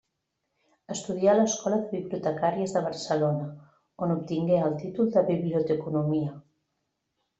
[0.95, 3.51] Estudià a l'Escola de Bibliotecàries de Barcelona,
[4.07, 6.35] on obtingué el títol de Biblioteconomia.